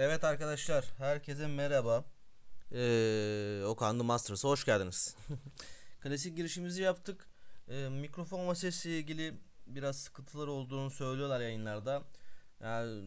[0.00, 2.04] Evet arkadaşlar, herkese merhaba.
[2.72, 5.16] Ee, Okan The Masters'a hoş geldiniz.
[6.00, 7.28] Klasik girişimizi yaptık.
[7.68, 9.34] Ee, mikrofon ve sesle ilgili
[9.66, 12.02] biraz sıkıntılar olduğunu söylüyorlar yayınlarda.
[12.60, 13.04] Yani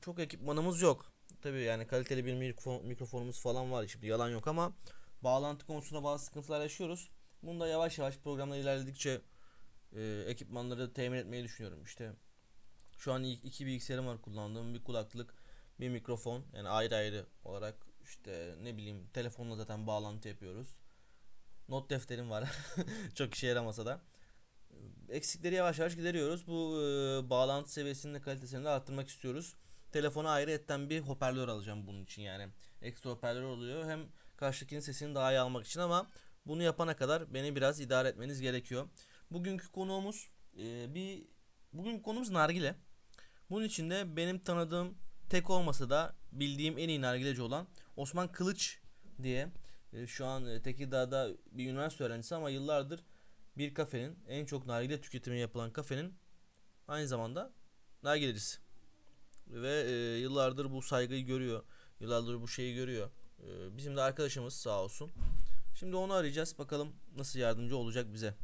[0.00, 1.12] çok ekipmanımız yok.
[1.42, 4.72] Tabii yani kaliteli bir mikrofon, mikrofonumuz falan var şimdi yalan yok ama
[5.22, 7.10] bağlantı konusunda bazı sıkıntılar yaşıyoruz.
[7.42, 9.20] Bunu da yavaş yavaş programlar ilerledikçe
[9.92, 11.84] e, ekipmanları temin etmeyi düşünüyorum.
[11.84, 12.12] İşte
[12.98, 15.45] şu an iki bilgisayarım var kullandığım bir kulaklık
[15.80, 17.74] bir mikrofon yani ayrı ayrı olarak
[18.04, 20.76] işte ne bileyim telefonla zaten bağlantı yapıyoruz.
[21.68, 22.50] Not defterim var.
[23.14, 24.00] Çok işe yaramasa da.
[25.08, 26.46] Eksikleri yavaş yavaş gideriyoruz.
[26.46, 29.54] Bu e, bağlantı seviyesini de kalitesini de arttırmak istiyoruz.
[29.92, 32.48] Telefona ayrı etten bir hoparlör alacağım bunun için yani.
[32.82, 33.90] Ekstra hoparlör oluyor.
[33.90, 34.00] Hem
[34.36, 36.10] karşıdakinin sesini daha iyi almak için ama
[36.46, 38.88] bunu yapana kadar beni biraz idare etmeniz gerekiyor.
[39.30, 41.24] Bugünkü konuğumuz e, bir
[41.72, 42.74] bugünkü konumuz nargile.
[43.50, 44.98] Bunun için de benim tanıdığım
[45.30, 47.66] tek olmasa da bildiğim en iyi nargileci olan
[47.96, 48.80] Osman Kılıç
[49.22, 49.52] diye
[49.92, 53.04] e, şu an e, Tekirdağ'da bir üniversite öğrencisi ama yıllardır
[53.58, 56.14] bir kafenin en çok nargile tüketimi yapılan kafenin
[56.88, 57.52] aynı zamanda
[58.02, 58.58] nargilecisi.
[59.48, 61.64] Ve e, yıllardır bu saygıyı görüyor.
[62.00, 63.10] Yıllardır bu şeyi görüyor.
[63.42, 65.10] E, bizim de arkadaşımız sağ olsun.
[65.74, 66.58] Şimdi onu arayacağız.
[66.58, 68.34] Bakalım nasıl yardımcı olacak bize.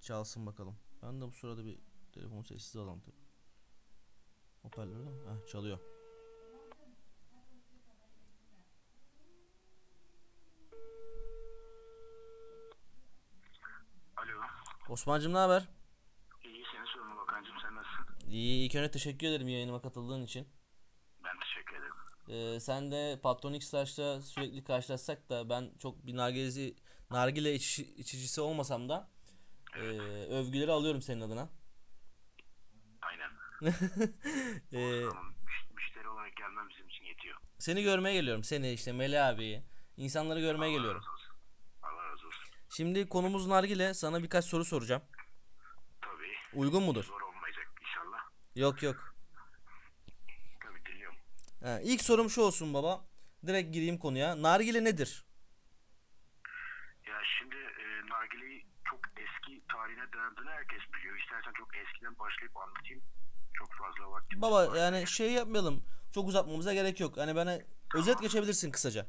[0.00, 0.76] Çalsın bakalım.
[1.02, 1.78] Ben de bu sırada bir
[2.12, 3.21] telefonu sessiz alalım tabii.
[4.62, 5.10] Hoparlörde mi?
[5.28, 5.78] Heh, çalıyor.
[14.16, 14.40] Alo.
[14.88, 15.68] Osman'cım ne haber?
[16.44, 18.30] İyi seni sorma Bakancım sen nasılsın?
[18.30, 20.48] İyi, ilk önce teşekkür ederim yayınıma katıldığın için.
[21.24, 21.94] Ben teşekkür ederim.
[22.56, 26.76] Ee, sen de Patronik Slash'ta sürekli karşılaşsak da ben çok bir nargileci,
[27.10, 29.08] nargile iç- içicisi olmasam da
[29.76, 29.80] e,
[30.30, 31.48] övgüleri alıyorum senin adına.
[34.72, 35.02] Ee,
[35.74, 37.36] Müşteri olarak gelmem bizim için yetiyor.
[37.58, 38.44] seni görmeye geliyorum.
[38.44, 39.62] Seni işte Melih abiyi.
[39.96, 41.02] insanları görmeye geliyorum.
[41.02, 41.34] Allah razı olsun.
[41.82, 42.44] Allah razı olsun.
[42.76, 43.94] Şimdi konumuz nargile.
[43.94, 45.02] Sana birkaç soru soracağım.
[46.02, 46.32] Tabii.
[46.60, 47.04] Uygun mudur?
[47.04, 48.18] Zor olmayacak inşallah.
[48.56, 49.14] Yok yok.
[50.62, 51.16] Tabii dinliyorum.
[51.62, 53.04] Ha, ilk sorum şu olsun baba.
[53.46, 54.42] Direkt gireyim konuya.
[54.42, 55.24] Nargile nedir?
[57.06, 61.16] Ya şimdi e, nargileyi çok eski tarihine dayandığını herkes biliyor.
[61.18, 63.02] İstersen çok eskiden başlayıp anlatayım.
[63.54, 64.76] Çok fazla vaktim Baba var.
[64.76, 65.84] yani şey yapmayalım.
[66.14, 67.16] Çok uzatmamıza gerek yok.
[67.16, 67.58] Hani bana
[67.94, 69.06] özet geçebilirsin kısaca.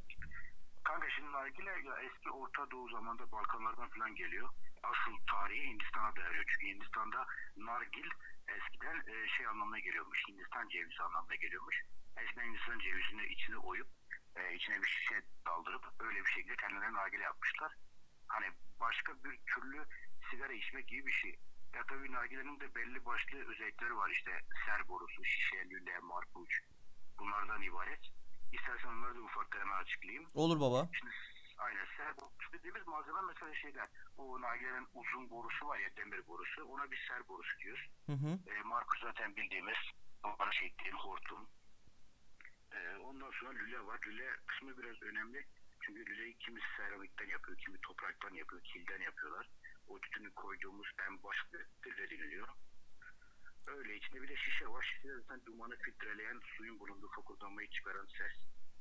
[0.84, 4.50] Kanka şimdi nargile ya eski Orta Doğu zamanında Balkanlardan falan geliyor.
[4.84, 6.44] Asıl tarihi Hindistan'a dayanıyor.
[6.48, 7.26] Çünkü Hindistan'da
[7.58, 8.10] nargil
[8.48, 10.20] eskiden e, şey anlamına geliyormuş.
[10.30, 11.82] Hindistan cevizi anlamına geliyormuş.
[12.18, 13.88] Eskiden Hindistan cevizini içine oyup
[14.36, 17.72] e, içine bir şişe daldırıp öyle bir şekilde kendilerine nargile yapmışlar.
[18.28, 18.48] Hani
[18.80, 19.86] başka bir türlü
[20.32, 21.40] sigara içmek gibi bir şey.
[21.76, 24.10] Ya tabii nargilenin de belli başlı özellikleri var.
[24.10, 24.32] İşte
[24.66, 26.62] ser borusu, şişe, lüle, marpuç
[27.20, 28.02] bunlardan ibaret.
[28.52, 30.26] İstersen onları da ufaktan hemen açıklayayım.
[30.34, 30.90] Olur baba.
[31.00, 31.12] Şimdi
[31.58, 33.88] aynen ser borusu dediğimiz malzeme mesela şeyler.
[34.18, 36.66] O nargilenin uzun borusu var ya demir borusu.
[36.66, 37.90] Ona bir ser borusu diyoruz.
[38.06, 38.40] Hı hı.
[38.48, 39.78] E, markus zaten bildiğimiz
[40.40, 41.50] bana çektiğim hortum.
[42.72, 44.00] E, ondan sonra lüle var.
[44.08, 45.46] Lüle kısmı biraz önemli.
[45.82, 49.50] Çünkü lüleyi kimisi seramikten yapıyor, kimi topraktan yapıyor, kilden yapıyorlar.
[49.88, 52.48] O tütünü koyduğumuz en başlı lüle deniliyor.
[53.68, 54.84] Öyle içinde bir de şişe var.
[54.96, 58.32] Şişe de zaten dumanı filtreleyen, suyun bulunduğu fokurdanmayı çıkaran ses.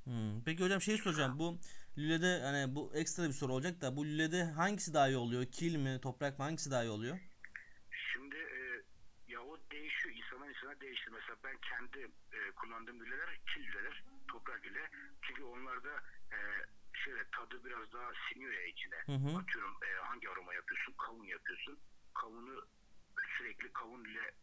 [0.05, 0.45] Hmm.
[0.45, 1.39] Peki hocam şey soracağım.
[1.39, 1.59] Bu
[1.99, 5.47] lülede hani bu ekstra bir soru olacak da bu lülede hangisi daha iyi oluyor?
[5.47, 7.19] Kil mi, toprak mı hangisi daha iyi oluyor?
[8.13, 8.83] Şimdi e,
[9.29, 11.11] ya o değişiyor insandan insana değişir.
[11.13, 11.99] Mesela ben kendi
[12.33, 14.91] e, kullandığım lüleler kil lüleler, toprak lüle.
[15.23, 16.03] Çünkü onlarda
[16.33, 16.39] e,
[17.05, 18.97] şöyle tadı biraz daha siniyor ya içine.
[19.07, 19.39] Hı hı.
[19.39, 20.95] Atıyorum e, hangi aroma yapıyorsun?
[20.99, 21.79] Kavun yapıyorsun.
[22.15, 22.67] Kavunu
[23.39, 24.35] sürekli kavun lüle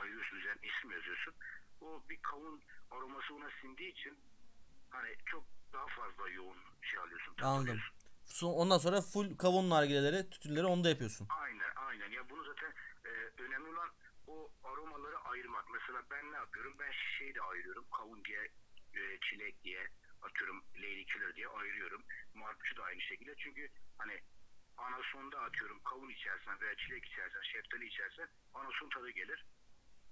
[0.00, 0.36] ayırıyorsun.
[0.36, 1.34] Üzerine isim yazıyorsun.
[1.80, 4.18] O bir kavun aroması ona sindiği için
[4.90, 7.34] hani çok daha fazla yoğun şey alıyorsun.
[7.42, 7.80] Anladım.
[8.24, 8.48] alıyorsun.
[8.52, 11.28] Ondan sonra full kavun nargileleri, tütünleri onu da yapıyorsun.
[11.30, 12.10] Aynen aynen.
[12.10, 12.72] Ya bunu zaten
[13.04, 13.10] e,
[13.42, 13.90] önemli olan
[14.26, 15.64] o aromaları ayırmak.
[15.72, 16.74] Mesela ben ne yapıyorum?
[16.78, 17.84] Ben şişeyi de ayırıyorum.
[17.96, 18.42] Kavun diye,
[18.94, 19.88] e, çilek diye,
[20.22, 22.02] atıyorum Lady Killer diye ayırıyorum.
[22.34, 23.34] Marpuçu da aynı şekilde.
[23.36, 24.20] Çünkü hani
[24.76, 29.44] anasonda atıyorum kavun içersen veya çilek içersen, şeftali içersen anason tadı gelir.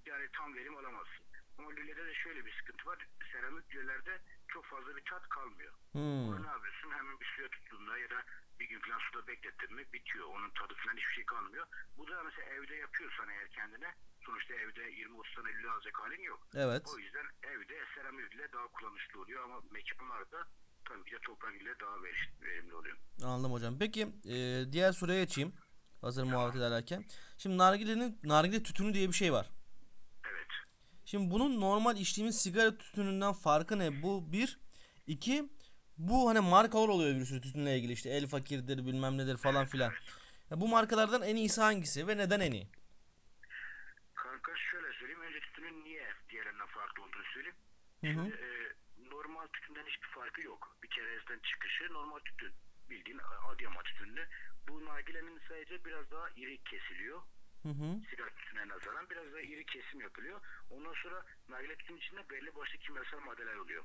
[0.07, 1.27] Yani tam verim alamazsın.
[1.59, 3.07] Ama lülede de şöyle bir sıkıntı var.
[3.33, 5.73] Seramik lülelerde çok fazla bir tat kalmıyor.
[5.93, 6.29] Hmm.
[6.29, 6.91] Onu ne yapıyorsun?
[6.91, 8.25] Hemen bir suya tuttuğunda ya da
[8.61, 10.27] bir gün falan suda beklettin mi bitiyor.
[10.27, 11.67] Onun tadı falan hiçbir şey kalmıyor.
[11.97, 13.95] Bu da mesela evde yapıyorsan eğer kendine
[14.27, 16.47] sonuçta evde 20-30 tane lüle alacak halin yok.
[16.55, 16.83] Evet.
[16.95, 20.49] O yüzden evde seramik lüle daha kullanışlı oluyor ama mekanlarda
[20.85, 22.97] tabii ki de toprak lüle daha ver- verimli oluyor.
[23.25, 23.79] Anladım hocam.
[23.79, 25.53] Peki e, diğer soruya geçeyim.
[26.01, 27.05] Hazır muhabbet ederken.
[27.39, 29.51] Şimdi nargilenin nargile tütünü diye bir şey var.
[30.31, 30.47] Evet.
[31.05, 34.03] Şimdi bunun normal içtiğimiz sigara tütününden farkı ne?
[34.03, 34.59] Bu bir.
[35.07, 35.49] iki
[35.99, 39.93] bu hani markalar oluyor bir sürü tütünle ilgili işte El Fakir'dir bilmem nedir falan filan.
[40.51, 42.69] Ya bu markalardan en iyisi hangisi ve neden en iyi?
[44.15, 45.21] Kanka şöyle söyleyeyim.
[45.23, 47.57] Önce tütünün niye diğerlerinden farklı olduğunu söyleyeyim.
[48.05, 48.45] Hı hı.
[48.45, 48.73] E,
[49.11, 50.77] normal tütünden hiçbir farkı yok.
[50.83, 52.53] Bir kerezden çıkışı normal tütün.
[52.91, 54.29] Bildiğin Adıyaman tütünlü.
[54.69, 57.23] Bu nargilenin sadece biraz daha iri kesiliyor.
[57.63, 58.01] Hı hı.
[58.11, 60.41] sigara tütüne nazaran biraz daha iri kesim yapılıyor.
[60.71, 63.85] Ondan sonra nargile tütünün içinde belli başlı kimyasal maddeler oluyor.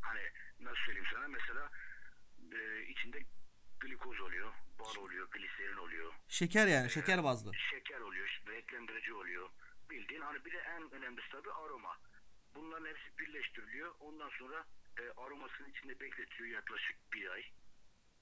[0.00, 0.20] Hani
[0.60, 1.70] nasıl söyleyeyim sana mesela
[2.52, 3.22] e, içinde
[3.80, 7.52] glikoz oluyor, bal oluyor, gliserin oluyor, Şeker yani şeker bazlı.
[7.70, 9.50] şeker oluyor, işte renklendirici oluyor.
[9.90, 11.96] Bildiğin hani bir de en önemlisi tabii aroma.
[12.54, 13.94] Bunların hepsi birleştiriliyor.
[14.00, 14.64] Ondan sonra
[15.00, 17.44] e, aromasının içinde bekletiliyor yaklaşık bir ay.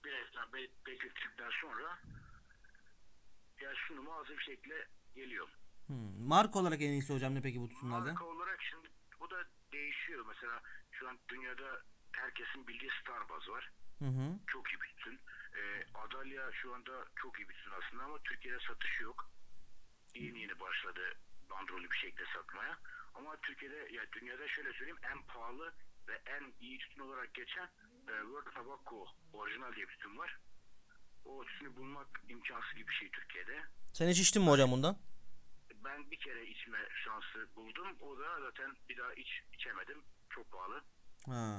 [0.05, 1.99] Bir ay sonra be- bekletildikten sonra
[3.61, 5.49] ya sunumu hazır bir şekilde geliyor.
[5.87, 6.27] Hmm.
[6.29, 8.07] Marka olarak en iyisi hocam ne peki bu tütünlerden?
[8.07, 8.89] Marka olarak şimdi
[9.21, 10.25] bu da değişiyor.
[10.29, 10.63] Mesela
[10.93, 11.83] şu an dünyada
[12.13, 13.71] herkesin bildiği Starbuzz var.
[13.99, 14.39] Hı hı.
[14.47, 15.21] Çok iyi bir tütün.
[15.57, 19.31] Ee, Adalya şu anda çok iyi bir tütün aslında ama Türkiye'de satışı yok.
[20.15, 21.01] Yeni yeni başladı
[21.51, 22.79] bandrolü bir şekilde satmaya.
[23.15, 25.75] Ama Türkiye'de ya dünyada şöyle söyleyeyim en pahalı
[26.09, 27.65] ve en iyi tütün olarak geçen
[28.09, 30.39] e, World Tobacco orijinal diye bir tütün var.
[31.25, 33.63] O tütünü bulmak imkansız gibi bir şey Türkiye'de.
[33.93, 34.99] Sen hiç içtin mi hocam bundan?
[35.85, 37.97] Ben bir kere içme şansı buldum.
[38.01, 40.03] O da zaten bir daha iç içemedim.
[40.31, 40.85] Çok pahalı.
[41.27, 41.59] Ha.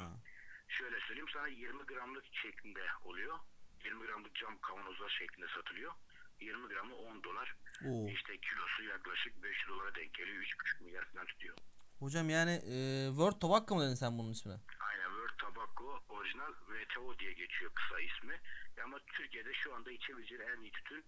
[0.67, 3.39] Şöyle söyleyeyim sana 20 gramlık şeklinde oluyor.
[3.85, 5.93] 20 gramlık cam kavanozlar şeklinde satılıyor.
[6.41, 7.55] 20 gramı 10 dolar.
[7.87, 8.07] Oo.
[8.07, 10.43] İşte kilosu yaklaşık 5 dolara denk geliyor.
[10.43, 11.57] 3,5 milyar falan tutuyor.
[11.99, 14.57] Hocam yani e, World Tobacco mu dedin sen bunun ismine?
[14.79, 18.39] Aynen World Tobacco orijinal WTO diye geçiyor kısa ismi.
[18.85, 21.03] Ama Türkiye'de şu anda içebileceğin en iyi tütün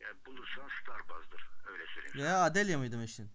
[0.00, 1.46] yani bulursan Starbuzz'dır.
[1.66, 2.12] Öyle söyleyeyim.
[2.12, 2.24] sana.
[2.24, 3.30] Veya Adelia mıydı meşin?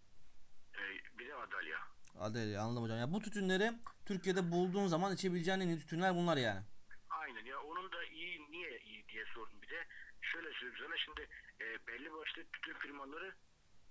[0.75, 1.77] Ee, bir de Adalya.
[2.19, 2.97] Adelia anladım hocam.
[2.97, 3.71] Ya bu tütünleri
[4.05, 6.61] Türkiye'de bulduğun zaman içebileceğin en iyi tütünler bunlar yani.
[7.09, 9.87] Aynen ya onun da iyi niye iyi diye sordum bir de.
[10.33, 11.27] Şöyle söyleyeyim sana şimdi
[11.61, 13.33] e, belli başlı tütün firmaları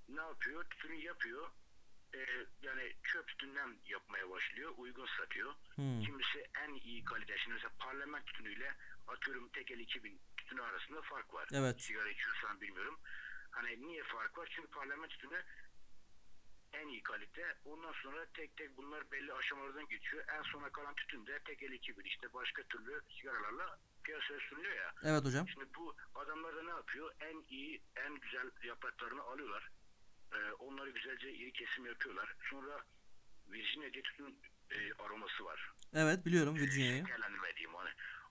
[0.08, 0.64] ne yapıyor?
[0.64, 1.50] Tütünü yapıyor.
[2.14, 2.18] E,
[2.62, 4.72] yani çöp tütünden yapmaya başlıyor.
[4.76, 5.54] Uygun satıyor.
[5.74, 6.00] Hmm.
[6.00, 7.38] Kimisi en iyi kalite.
[7.38, 8.74] Şimdi mesela parlament tütünüyle
[9.08, 11.48] atıyorum tekel 2000 tütünü arasında fark var.
[11.52, 11.80] Evet.
[11.80, 12.98] Sigara içiyorsan bilmiyorum.
[13.50, 14.48] Hani niye fark var?
[14.56, 15.44] Çünkü parlament tütünü
[16.72, 17.56] en iyi kalite.
[17.64, 20.24] Ondan sonra tek tek bunlar belli aşamalardan geçiyor.
[20.38, 24.94] En sona kalan tütün de tek el 2000 işte başka türlü sigaralarla piyasaya sunuluyor ya.
[25.02, 25.48] Evet hocam.
[25.48, 27.14] Şimdi bu adamlar da ne yapıyor?
[27.20, 29.70] En iyi, en güzel yapraklarını alıyorlar.
[30.32, 32.34] Ee, onları güzelce iri kesim yapıyorlar.
[32.50, 32.84] Sonra
[33.48, 34.38] Virginia tütün
[34.70, 35.72] e, aroması var.
[35.94, 37.06] Evet biliyorum Virginia'yı.
[37.06, 37.90] Şekerlendirme diyeyim hani.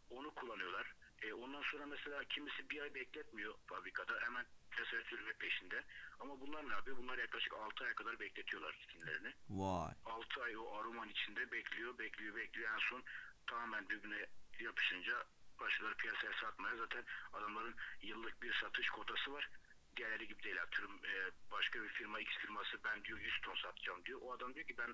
[0.09, 0.93] Onu kullanıyorlar.
[1.21, 4.13] E, ondan sonra mesela kimisi bir ay bekletmiyor fabrikada.
[4.21, 5.83] Hemen piyasaya sürme peşinde.
[6.19, 6.97] Ama bunlar ne yapıyor?
[6.97, 9.33] Bunlar yaklaşık 6 ay kadar bekletiyorlar tütünlerini.
[9.49, 9.93] Vay.
[10.05, 12.73] 6 ay o aroman içinde bekliyor, bekliyor, bekliyor.
[12.73, 13.03] En son
[13.47, 14.25] tamamen birbirine
[14.59, 15.23] yapışınca
[15.61, 16.75] başlar piyasaya satmaya.
[16.77, 17.03] Zaten
[17.33, 19.49] adamların yıllık bir satış kotası var.
[19.97, 20.61] Diğerleri gibi değil.
[20.63, 21.13] Atıyorum e,
[21.51, 24.19] başka bir firma, X firması ben diyor 100 ton satacağım diyor.
[24.23, 24.91] O adam diyor ki ben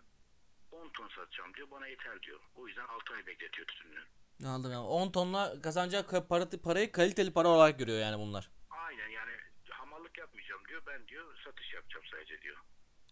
[0.71, 1.71] 10 ton satacağım diyor.
[1.71, 2.39] Bana yeter diyor.
[2.55, 4.03] O yüzden 6 ay bekletiyor tütününü.
[4.45, 8.49] Anladım yani 10 tonla kazanacağı ka- para, parayı kaliteli para olarak görüyor yani bunlar.
[8.69, 9.31] Aynen yani
[9.69, 10.81] hamallık yapmayacağım diyor.
[10.87, 12.57] Ben diyor satış yapacağım sadece diyor.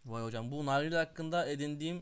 [0.06, 1.98] Vay hocam bu nargile hakkında edindiğim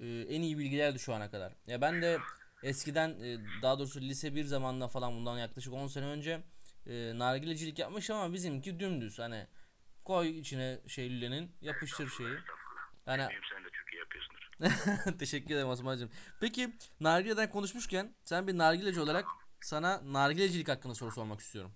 [0.00, 1.52] e, en iyi bilgilerdi şu ana kadar.
[1.66, 2.18] Ya ben de
[2.62, 6.42] eskiden e, daha doğrusu lise 1 zamanında falan bundan yaklaşık 10 sene önce
[6.86, 9.46] e, nargilecilik yapmış ama bizimki dümdüz hani
[10.04, 12.38] koy içine şey lülenin yapıştır şeyi.
[13.06, 15.18] Yani sen de çok iyi yapıyorsundur.
[15.18, 16.10] teşekkür ederim Osman'cığım.
[16.40, 19.24] Peki nargileden konuşmuşken sen bir nargileci olarak
[19.60, 21.72] sana nargilecilik hakkında soru sormak istiyorum.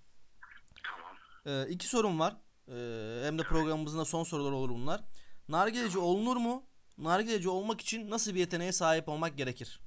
[0.82, 1.16] Tamam.
[1.46, 2.36] Ee, iki sorum var.
[2.68, 5.00] Ee, hem de programımızın da son soruları olur bunlar.
[5.48, 6.66] Nargileci olunur mu?
[6.98, 9.80] Nargileci olmak için nasıl bir yeteneğe sahip olmak gerekir?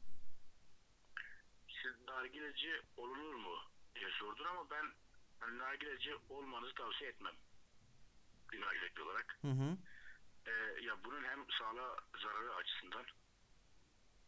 [2.25, 3.55] Nargileci olunur mu
[3.96, 4.94] diye sordun ama ben
[5.39, 7.36] hani nargileci olmanızı tavsiye etmem.
[8.51, 9.38] Bir nargileci olarak.
[9.41, 9.77] Hı hı.
[10.46, 10.51] Ee,
[10.82, 13.05] ya bunun hem sağlığa zararı açısından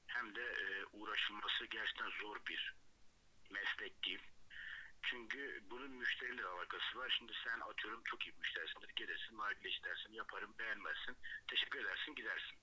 [0.08, 2.76] hem de e, uğraşılması gerçekten zor bir
[3.50, 4.26] meslek diyeyim.
[5.04, 7.16] Çünkü bunun müşteriyle alakası var.
[7.18, 8.90] Şimdi sen atıyorum çok iyi müşterisindir.
[8.96, 11.18] Gelirsin nargile istersin yaparım beğenmezsin.
[11.48, 12.58] Teşekkür edersin gidersin.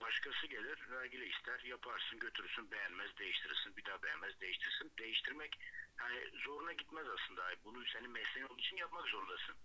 [0.00, 4.92] Başkası gelir nargile ister yaparsın götürürsün beğenmez değiştirirsin bir daha beğenmez değiştirirsin.
[4.98, 5.58] Değiştirmek
[5.96, 7.54] hani zoruna gitmez aslında.
[7.64, 9.56] Bunu senin mesleğin olduğu için yapmak zorundasın.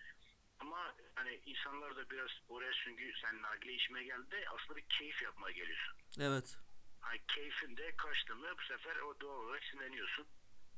[0.59, 5.51] Ama hani insanlar da biraz oraya çünkü sen nargile içmeye geldiğinde aslında bir keyif yapmaya
[5.51, 5.97] geliyorsun.
[6.19, 6.57] Evet.
[7.01, 10.27] Hani keyfin de kaçtı mı bu sefer o doğal olarak sinirleniyorsun.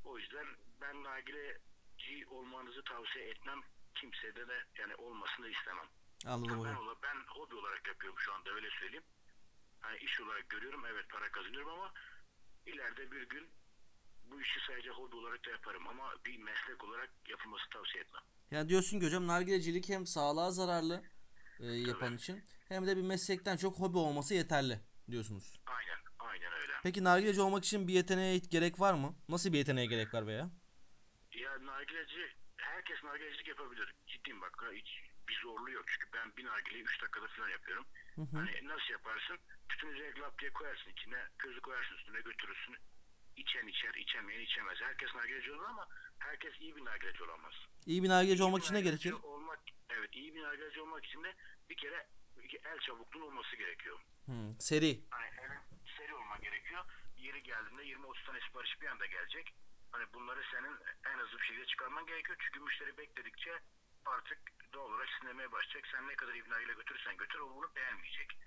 [0.03, 0.47] O yüzden
[0.81, 3.61] ben nargileci olmanızı tavsiye etmem.
[3.95, 5.87] Kimsede de yani olmasını istemem.
[6.25, 6.97] Anladım Ben, hocam.
[7.03, 9.03] ben hobi olarak yapıyorum şu anda öyle söyleyeyim.
[9.83, 11.93] Hani iş olarak görüyorum evet para kazanıyorum ama
[12.65, 13.49] ileride bir gün
[14.31, 18.21] bu işi sadece hobi olarak da yaparım ama bir meslek olarak yapılması tavsiye etmem.
[18.51, 21.03] Yani diyorsun ki hocam nargilecilik hem sağlığa zararlı
[21.59, 24.79] e, yapan için hem de bir meslekten çok hobi olması yeterli
[25.11, 25.59] diyorsunuz.
[25.65, 26.73] Aynen, aynen öyle.
[26.83, 29.15] Peki nargileci olmak için bir yeteneğe gerek var mı?
[29.29, 30.49] Nasıl bir yeteneğe gerek var veya?
[31.33, 33.93] Ya nargileci, herkes nargilecilik yapabilir.
[34.07, 35.85] Ciddiyim bak hiç bir zorluğu yok.
[35.87, 37.85] Çünkü ben bir nargileyi 3 dakikada falan yapıyorum.
[38.15, 38.37] Hı hı.
[38.37, 39.37] Hani nasıl yaparsın?
[39.69, 42.75] Tütünü direkt lap diye koyarsın içine, közü koyarsın üstüne götürürsün.
[43.35, 44.77] İçen içer, içemeyen içemez.
[44.81, 45.87] Herkes nargileci olur ama
[46.19, 47.53] herkes iyi bir nargileci olamaz.
[47.85, 49.11] İyi bir nargileci İyi olmak bir için ne gerekir?
[49.11, 51.33] Olmak, evet iyi bir nargileci olmak için de
[51.69, 53.99] bir kere bir el çabukluğun olması gerekiyor.
[54.25, 54.85] Hı, seri.
[54.85, 55.59] Elin
[55.97, 56.85] seri olman gerekiyor.
[57.17, 59.53] Yeri geldiğinde 20-30 tane sipariş bir anda gelecek.
[59.91, 60.77] Hani bunları senin
[61.13, 62.37] en hızlı bir şekilde çıkarman gerekiyor.
[62.41, 63.59] Çünkü müşteri bekledikçe
[64.05, 64.37] artık
[64.73, 65.87] doğal olarak sinirlemeye başlayacak.
[65.91, 68.37] Sen ne kadar ibnayla götürürsen götür o bunu beğenmeyecek.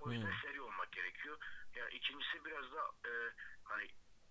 [0.00, 0.38] O yüzden Hmm.
[0.42, 1.38] seri olmak gerekiyor.
[1.74, 3.12] Ya ikincisi biraz da e,
[3.64, 3.88] hani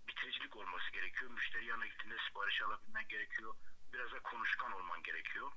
[0.07, 1.31] bitiricilik olması gerekiyor.
[1.31, 3.55] Müşteri yanına gittiğinde sipariş alabilmen gerekiyor.
[3.93, 5.51] Biraz da konuşkan olman gerekiyor.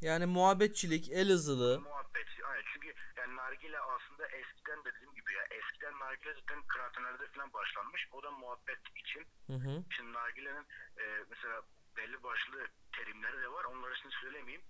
[0.00, 1.80] Yani muhabbetçilik, el hızlılığı.
[1.80, 2.26] Muhabbet.
[2.46, 2.64] Aynen.
[2.72, 8.08] Çünkü yani nargile aslında eskiden de dediğim gibi ya eskiden nargile zaten kıraathanelerde falan başlanmış.
[8.12, 9.26] O da muhabbet için.
[9.46, 9.84] Hı hı.
[9.96, 10.66] Şimdi nargilenin
[10.98, 11.62] e, mesela
[11.96, 12.66] belli başlı
[12.96, 13.64] terimleri de var.
[13.64, 14.62] Onları şimdi söylemeyeyim.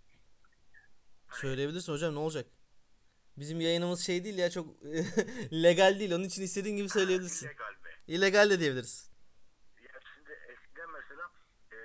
[1.33, 2.47] Söyleyebilirsin hocam ne olacak?
[3.37, 4.66] Bizim yayınımız şey değil ya çok
[5.52, 6.12] legal değil.
[6.12, 7.47] Onun için istediğin gibi söyleyebilirsin.
[7.47, 7.76] İllegal mi?
[8.06, 9.11] İllegal de diyebiliriz.
[9.83, 11.30] Ya şimdi eskiden mesela
[11.73, 11.78] e,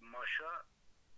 [0.00, 0.64] maşa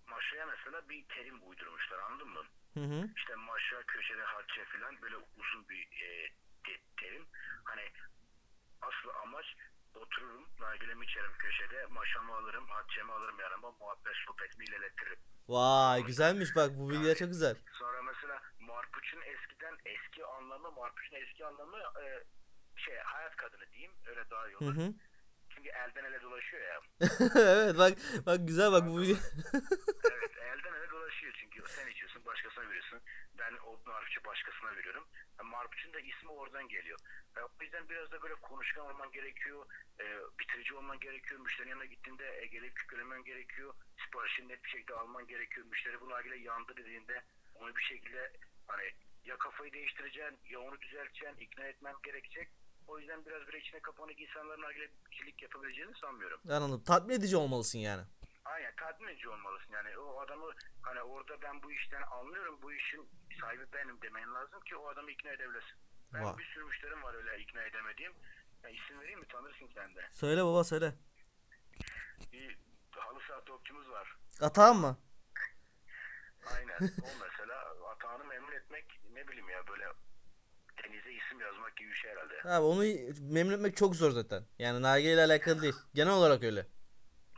[0.06, 2.44] maşaya mesela bir terim uydurmuşlar anladın mı?
[2.74, 3.08] Hı hı.
[3.16, 6.28] İşte maşa, köşede harçe falan böyle uzun bir e,
[6.64, 7.26] te- terim.
[7.64, 7.82] Hani
[8.80, 9.46] aslı amaç
[9.96, 15.16] otururum, nargilemi içerim köşede, maşamı alırım, harçemi alırım yanıma, muhabbet sohbetimi ilerletirim.
[15.48, 17.56] Vay güzelmiş bak bu bilgiler çok güzel.
[17.72, 22.24] Sonra mesela marpuçun eskiden eski anlamı, marpuçun eski anlamı e,
[22.76, 24.76] şey hayat kadını diyeyim, öyle daha iyi Hı olur.
[24.76, 24.92] hı.
[25.54, 26.80] Çünkü elden ele dolaşıyor ya.
[27.36, 27.92] evet bak
[28.26, 29.12] bak güzel bak bu bilgi.
[30.10, 30.89] evet elden ele
[31.20, 33.00] dolaşıyor çünkü sen içiyorsun başkasına veriyorsun.
[33.38, 35.06] Ben o marpuçu başkasına veriyorum.
[35.38, 36.98] Yani marpuçun da ismi oradan geliyor.
[37.36, 39.66] Yani o yüzden biraz da böyle konuşkan olman gerekiyor.
[40.00, 40.04] E,
[40.38, 41.40] bitirici olman gerekiyor.
[41.40, 43.74] Müşterinin yanına gittiğinde e, gelip kükremen gerekiyor.
[44.04, 45.66] Siparişini net bir şekilde alman gerekiyor.
[45.66, 47.22] Müşteri bu nargile yandı dediğinde
[47.54, 48.32] onu bir şekilde
[48.66, 48.92] hani
[49.24, 52.48] ya kafayı değiştireceksin ya onu düzelteceksin, ikna etmen gerekecek.
[52.88, 56.40] O yüzden biraz böyle içine kapanık insanların nargilecilik yapabileceğini sanmıyorum.
[56.48, 56.84] Anladım.
[56.84, 58.02] Tatmin edici olmalısın yani.
[58.80, 60.50] Tatmin edici olmalısın yani o adamı
[60.82, 63.08] hani orada ben bu işten anlıyorum bu işin
[63.40, 65.76] sahibi benim demen lazım ki o adamı ikna edebilesin.
[66.14, 66.38] Ben Vay.
[66.38, 68.12] bir sürü müşterim var öyle ikna edemediğim.
[68.64, 70.00] Ya isim vereyim mi tanırsın sen de.
[70.10, 70.94] Söyle baba söyle.
[72.32, 72.58] Bir
[72.90, 74.16] halı saha topçumuz var.
[74.40, 74.98] Atağım mı?
[76.56, 79.84] Aynen o mesela atağını memnun etmek ne bileyim ya böyle
[80.84, 82.42] denize isim yazmak gibi bir şey herhalde.
[82.44, 82.82] Abi onu
[83.34, 84.44] memnun etmek çok zor zaten.
[84.58, 85.74] Yani nargile ile alakalı değil.
[85.94, 86.66] Genel olarak öyle.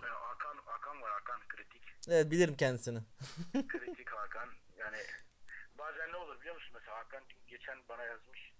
[0.02, 1.91] Yani Hakan, Hakan var Hakan kritik.
[2.08, 2.98] Evet bilirim kendisini.
[3.68, 4.48] kritik Hakan.
[4.78, 4.96] Yani
[5.78, 6.70] bazen ne olur biliyor musun?
[6.74, 8.52] Mesela Hakan geçen bana yazmış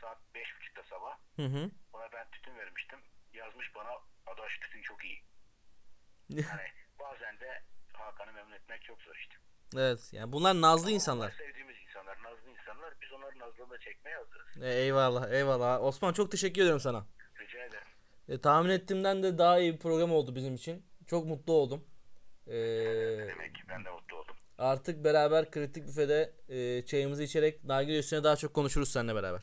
[0.00, 1.18] saat beş buçukta sabah.
[1.36, 1.70] Hı hı.
[1.92, 2.98] Ona ben tütün vermiştim.
[3.32, 3.90] Yazmış bana
[4.26, 5.22] adaş tütün çok iyi.
[6.28, 6.68] Yani
[6.98, 9.34] bazen de Hakan'ı memnun etmek çok zor işte.
[9.76, 11.26] evet yani bunlar nazlı Ama insanlar.
[11.26, 12.94] onlar sevdiğimiz insanlar, nazlı insanlar.
[13.00, 14.62] Biz onların nazlığını çekmeye hazırız.
[14.62, 15.82] E, eyvallah eyvallah.
[15.82, 17.06] Osman çok teşekkür ediyorum sana.
[17.40, 17.88] Rica ederim.
[18.28, 20.86] E, tahmin ettiğimden de daha iyi bir program oldu bizim için.
[21.06, 21.86] Çok mutlu oldum.
[22.46, 24.36] E, Ne demek ben de mutlu oldum.
[24.58, 29.40] artık beraber kritik büfede e, çayımızı içerek nargile üstüne daha çok konuşuruz seninle beraber.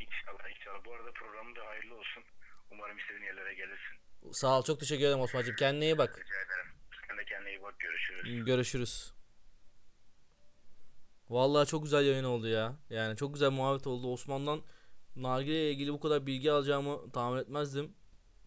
[0.00, 0.84] İnşallah inşallah.
[0.84, 2.22] Bu arada programın da hayırlı olsun.
[2.70, 4.32] Umarım istediğin yerlere gelirsin.
[4.32, 5.56] Sağ ol çok teşekkür ederim Osman'cığım.
[5.56, 6.10] Kendine iyi bak.
[6.10, 6.72] Rica ederim.
[7.08, 7.74] Sen de kendine iyi bak.
[7.80, 8.44] Görüşürüz.
[8.44, 9.12] Görüşürüz.
[11.30, 12.76] Vallahi çok güzel yayın oldu ya.
[12.90, 14.12] Yani çok güzel muhabbet oldu.
[14.12, 14.62] Osman'dan
[15.16, 17.92] nargile ile ilgili bu kadar bilgi alacağımı tahmin etmezdim.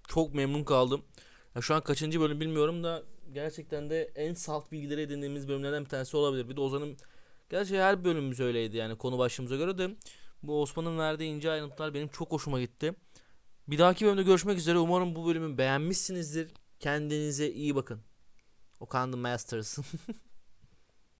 [0.07, 1.05] Çok memnun kaldım.
[1.55, 3.03] Ya şu an kaçıncı bölüm bilmiyorum da
[3.33, 6.49] gerçekten de en salt bilgileri edindiğimiz bölümlerden bir tanesi olabilir.
[6.49, 6.97] Bir de Ozan'ın
[7.49, 9.95] gerçi her bölümümüz öyleydi yani konu başlığımıza göre de
[10.43, 12.93] bu Osman'ın verdiği ince ayrıntılar benim çok hoşuma gitti.
[13.67, 14.77] Bir dahaki bölümde görüşmek üzere.
[14.77, 16.51] Umarım bu bölümü beğenmişsinizdir.
[16.79, 18.01] Kendinize iyi bakın.
[18.79, 19.77] Okan the Masters.